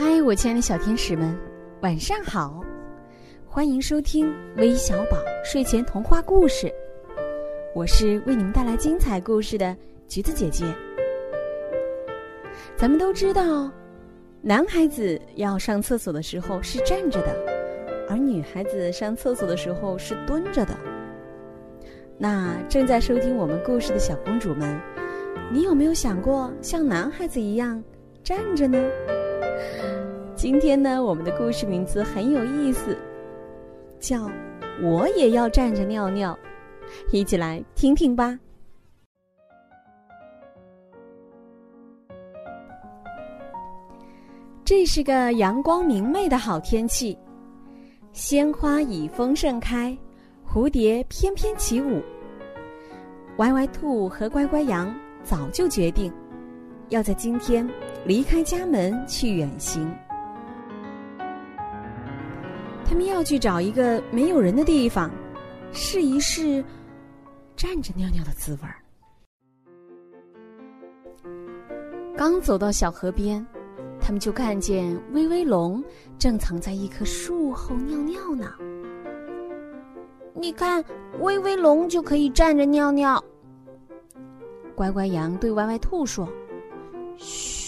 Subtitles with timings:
[0.00, 1.36] 嗨，我亲爱的小天使们，
[1.80, 2.62] 晚上好！
[3.44, 6.72] 欢迎收听微小宝睡前童话故事，
[7.74, 9.76] 我是为你们带来精彩故事的
[10.06, 10.64] 橘子姐姐。
[12.76, 13.68] 咱们都知道，
[14.40, 17.34] 男孩子要上厕所的时候是站着的，
[18.08, 20.78] 而女孩子上厕所的时候是蹲着的。
[22.16, 24.80] 那正在收听我们故事的小公主们，
[25.52, 27.82] 你有没有想过像男孩子一样
[28.22, 28.78] 站着呢？
[30.34, 32.96] 今天呢，我们的故事名字很有意思，
[33.98, 34.18] 叫
[34.82, 36.36] 《我也要站着尿尿》，
[37.12, 38.38] 一起来听听吧。
[44.64, 47.16] 这是个阳光明媚的好天气，
[48.12, 49.96] 鲜花以丰盛开，
[50.46, 52.02] 蝴蝶翩翩起舞。
[53.38, 56.12] 歪歪兔和乖乖羊早就决定，
[56.90, 57.66] 要在今天
[58.06, 59.94] 离开家门去远行。
[62.84, 65.10] 他们要去找一个没有人的地方，
[65.72, 66.64] 试一试
[67.54, 68.76] 站着尿尿的滋味儿。
[72.16, 73.46] 刚走到小河边，
[74.00, 75.84] 他们就看见威威龙
[76.18, 78.54] 正藏在一棵树后尿尿呢。
[80.34, 80.82] 你看，
[81.20, 83.22] 威威龙就可以站着尿尿。
[84.74, 86.26] 乖乖羊对歪歪兔说
[87.18, 87.67] ：“嘘。”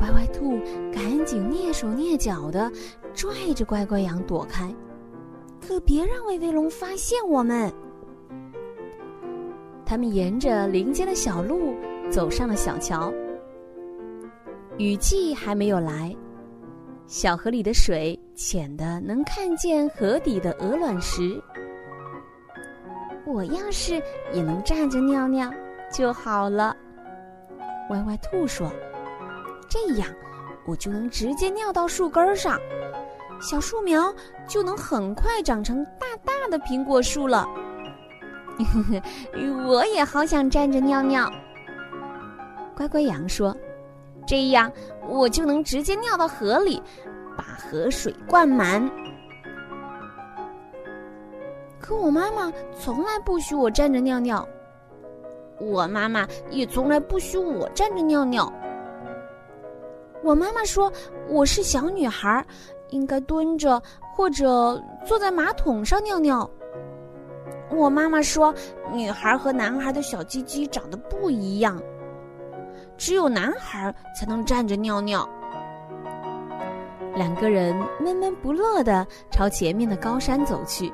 [0.00, 0.58] 歪歪兔
[0.92, 2.70] 赶紧蹑手蹑脚的。
[3.14, 4.72] 拽着乖乖羊躲开，
[5.60, 7.72] 可别让威威龙发现我们。
[9.84, 11.74] 他们沿着林间的小路
[12.10, 13.12] 走上了小桥。
[14.76, 16.14] 雨季还没有来，
[17.08, 21.42] 小河里的水浅的能看见河底的鹅卵石。
[23.26, 24.00] 我要是
[24.32, 25.52] 也能站着尿尿
[25.92, 26.76] 就好了，
[27.90, 28.70] 歪歪兔说
[29.68, 30.08] ：“这样
[30.66, 32.58] 我就能直接尿到树根上。”
[33.40, 34.12] 小树苗
[34.48, 37.46] 就能很快长成大大的苹果树了。
[39.68, 41.30] 我也好想站着尿尿。
[42.74, 43.56] 乖乖羊说
[44.26, 44.70] ：“这样
[45.06, 46.82] 我就能直接尿到河里，
[47.36, 48.82] 把河水灌满。”
[51.78, 54.44] 可我妈妈从来不许我站着尿尿，
[55.60, 58.52] 我妈妈也从来不许我站着尿尿。
[60.22, 60.92] 我妈妈说
[61.28, 62.44] 我是小女孩。
[62.90, 63.78] 应该蹲着
[64.14, 66.50] 或者坐在马桶上尿尿。
[67.70, 68.54] 我妈妈说，
[68.90, 71.78] 女孩和男孩的小鸡鸡长得不一样，
[72.96, 75.28] 只有男孩才能站着尿尿。
[77.14, 80.90] 两个人闷闷不乐的朝前面的高山走去。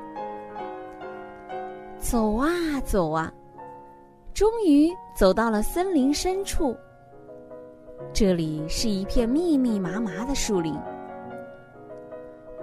[1.97, 2.49] 走啊
[2.83, 3.31] 走啊，
[4.33, 6.75] 终于走到了森林深处。
[8.13, 10.73] 这里是一片密密麻麻的树林。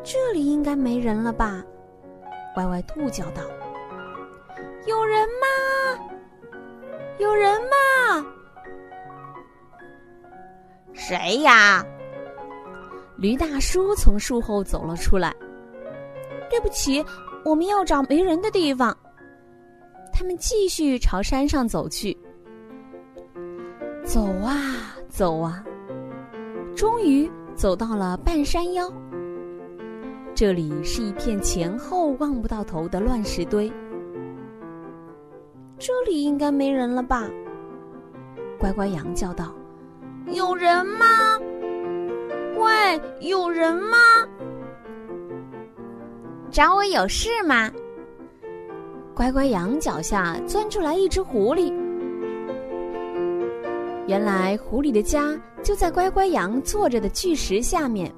[0.03, 1.62] 这里应该没人了吧？
[2.56, 3.43] 歪歪兔叫道
[4.87, 6.04] ：“有人吗？
[7.19, 8.26] 有人吗？
[10.93, 11.84] 谁呀？”
[13.16, 15.34] 驴大叔从树后走了出来。
[16.50, 17.04] “对不起，
[17.44, 18.97] 我们要找没人的地方。”
[20.12, 22.16] 他们继续朝山上走去。
[24.04, 25.62] 走啊走啊，
[26.75, 28.91] 终于走到了半山腰。
[30.34, 33.71] 这里是一片前后望不到头的乱石堆。
[35.78, 37.28] 这里应该没人了吧？
[38.59, 39.55] 乖乖羊叫道
[40.33, 41.39] ：“有人吗？
[42.56, 43.99] 喂，有人吗？
[46.50, 47.71] 找我有事吗？”
[49.15, 51.71] 乖乖羊脚下钻出来一只狐狸。
[54.07, 58.13] 原来狐狸的家就在乖乖羊坐着的巨石下面。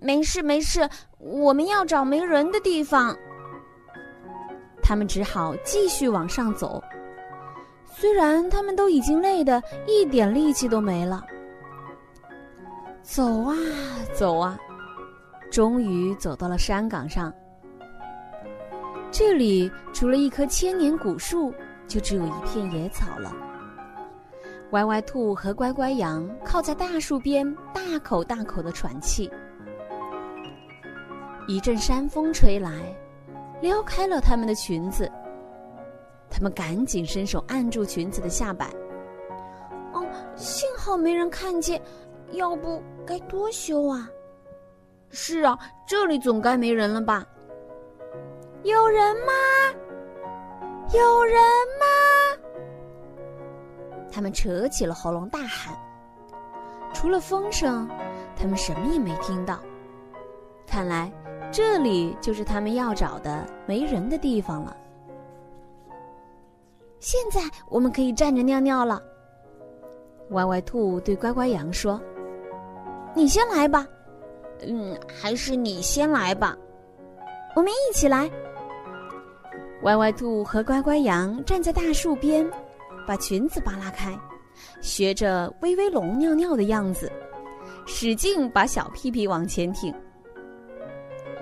[0.00, 3.14] 没事没事，我们要找没人的地方。
[4.82, 6.82] 他们只好继续往上走，
[7.84, 11.24] 虽然他们都已经累得一点力气都没了。
[13.02, 13.54] 走啊
[14.14, 14.58] 走啊，
[15.50, 17.32] 终于走到了山岗上。
[19.10, 21.52] 这里除了一棵千年古树，
[21.86, 23.49] 就只有一片野草了。
[24.72, 29.30] 歪歪兔和乖乖羊靠在大树边，大口大口的喘气。
[31.48, 32.70] 一阵山风吹来，
[33.60, 35.10] 撩开了他们的裙子。
[36.30, 38.70] 他们赶紧伸手按住裙子的下摆。
[39.92, 40.06] 哦，
[40.36, 41.82] 幸好没人看见，
[42.30, 44.08] 要不该多羞啊！
[45.08, 45.58] 是啊，
[45.88, 47.26] 这里总该没人了吧？
[48.62, 49.32] 有人吗？
[50.92, 51.34] 有人
[51.80, 52.09] 吗？
[54.20, 55.74] 他们扯起了喉咙大喊。
[56.92, 57.88] 除了风声，
[58.36, 59.58] 他们什么也没听到。
[60.66, 61.10] 看来
[61.50, 64.76] 这里就是他们要找的没人的地方了。
[66.98, 67.40] 现在
[67.70, 69.02] 我们可以站着尿尿了。
[70.32, 71.98] 歪歪兔对乖乖羊说
[73.16, 73.86] ：“你先来吧。
[74.68, 76.54] ”“嗯，还是你先来吧。
[77.56, 78.30] ”“我们一起来。”
[79.80, 82.46] 歪歪兔和乖乖羊站在大树边，
[83.10, 84.16] 把裙子扒拉开，
[84.80, 87.10] 学着威威龙尿尿的样子，
[87.84, 89.92] 使劲把小屁屁往前挺。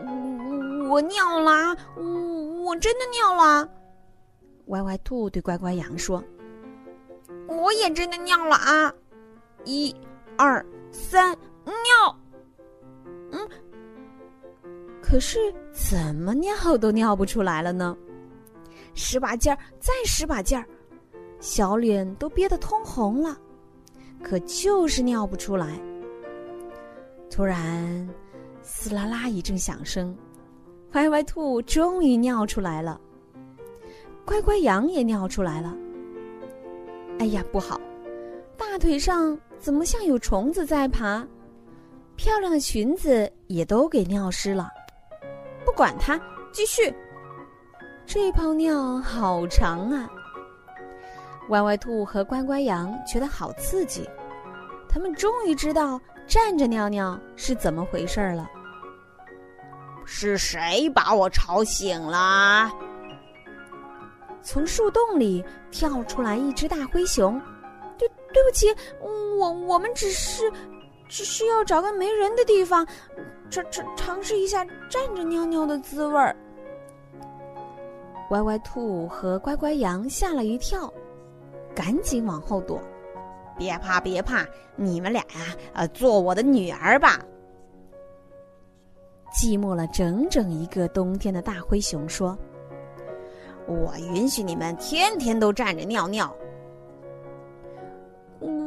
[0.02, 3.68] 我我尿了，我我真的尿了。
[4.68, 6.24] 歪歪兔对乖乖羊说
[7.46, 8.90] ：“我也真的尿了啊！
[9.66, 9.94] 一、
[10.38, 11.36] 二、三，
[11.66, 12.18] 尿！
[13.30, 13.48] 嗯，
[15.02, 15.38] 可是
[15.70, 17.94] 怎么尿都尿不出来了呢？
[18.94, 20.66] 使把劲儿，再使把劲儿，
[21.40, 23.36] 小脸都憋得通红了，
[24.22, 25.78] 可就是尿不出来。
[27.30, 28.08] 突然，
[28.62, 30.16] 嘶啦啦一阵响声，
[30.92, 33.00] 歪歪兔终于尿出来了。”
[34.26, 35.74] 乖乖羊也尿出来了。
[37.18, 37.80] 哎呀，不好！
[38.56, 41.26] 大腿上怎么像有虫子在爬？
[42.14, 44.68] 漂亮的裙子也都给尿湿了。
[45.64, 46.20] 不管它，
[46.52, 46.92] 继续。
[48.04, 50.10] 这泡尿好长啊！
[51.48, 54.08] 歪歪兔和乖乖羊觉得好刺激，
[54.88, 58.48] 他们终于知道站着尿尿是怎么回事了。
[60.04, 62.70] 是谁把我吵醒了？
[64.42, 67.38] 从树洞里跳出来一只大灰熊，
[67.98, 68.66] 对，对不起，
[69.00, 70.50] 我我们只是，
[71.08, 72.86] 只是要找个没人的地方，
[73.50, 76.34] 尝尝尝试一下站着尿尿的滋味儿。
[78.30, 80.90] 歪歪兔和乖乖羊吓了一跳，
[81.78, 82.82] 赶紧往后躲。
[83.56, 84.44] 别怕，别怕，
[84.74, 87.20] 你们俩呀，呃，做我的女儿吧。
[89.32, 92.36] 寂寞了整整一个冬天的大灰熊说。
[93.68, 96.34] 我允许你们天天都站着尿尿。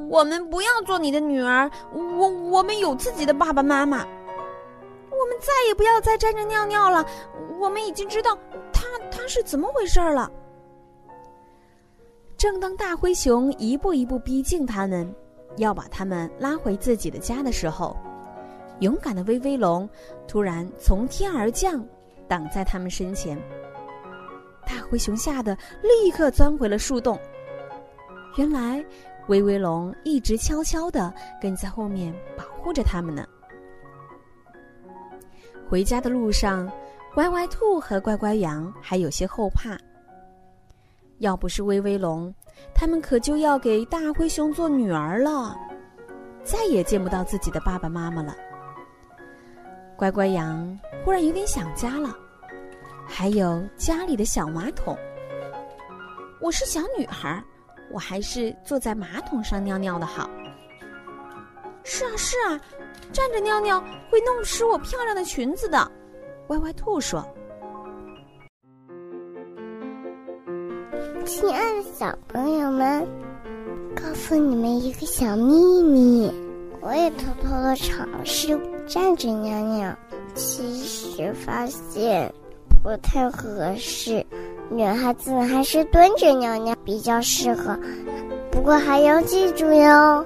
[0.09, 4.05] 我们不要做你的女儿，我我们有自己的爸爸妈妈。
[5.09, 7.05] 我们再也不要再站着尿尿了。
[7.59, 8.37] 我们已经知道
[8.71, 10.31] 他他是怎么回事了。
[12.41, 15.07] 正当大灰熊一步一步逼近他们，
[15.57, 17.95] 要把他们拉回自己的家的时候，
[18.79, 19.87] 勇敢的威威龙
[20.27, 21.85] 突然从天而降，
[22.27, 23.39] 挡在他们身前。
[24.65, 27.15] 大灰熊吓得立刻钻回了树洞。
[28.37, 28.83] 原来，
[29.27, 33.23] 威威龙一直悄悄的跟在后面保护着他们呢。
[35.69, 36.67] 回家的路上，
[37.17, 39.77] 歪歪兔和乖乖羊还有些后怕。
[41.21, 42.33] 要不是威威龙，
[42.73, 45.55] 他们可就要给大灰熊做女儿了，
[46.43, 48.35] 再也见不到自己的爸爸妈妈了。
[49.95, 52.17] 乖乖羊忽然有点想家了。
[53.05, 54.97] 还有家里的小马桶。
[56.39, 57.43] 我是小女孩，
[57.91, 60.27] 我还是坐在马桶上尿尿的好。
[61.83, 62.59] 是啊是啊，
[63.13, 63.79] 站着尿尿
[64.09, 65.91] 会弄湿我漂亮的裙子的。
[66.47, 67.23] 歪歪兔说
[71.33, 73.07] ：“亲爱的小朋友们，
[73.95, 76.29] 告诉你们一个小秘密，
[76.81, 79.95] 我也偷偷的尝试站着尿尿，
[80.35, 82.29] 其实发现。”
[82.83, 84.25] 不太合适，
[84.69, 87.79] 女孩子还是蹲着尿尿比较适合。
[88.51, 90.25] 不过还要记住哟，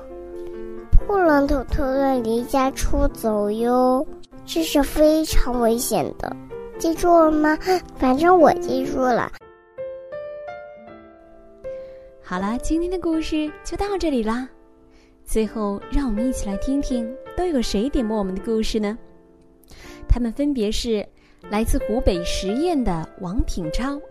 [1.05, 4.03] 不能偷偷的离家出走哟，
[4.43, 6.35] 这是非常危险的。
[6.79, 7.55] 记住了吗？
[7.95, 9.31] 反正我记住了。
[12.27, 14.49] 好了，今天的故事就到这里啦。
[15.23, 18.97] 最后，让我们一起来听听都有谁点播我们的故事呢？
[20.09, 21.07] 他们分别是。
[21.51, 24.01] 来自湖北十堰的王品超，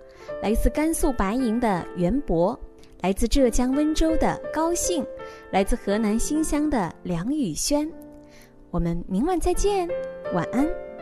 [0.40, 2.56] 来自甘肃白银的袁博，
[3.00, 5.04] 来自浙江温州的高兴，
[5.50, 7.90] 来自河南新乡的梁宇轩。
[8.70, 9.88] 我们明晚再见，
[10.32, 10.93] 晚安。